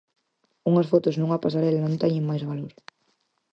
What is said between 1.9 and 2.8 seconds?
teñen máis valor.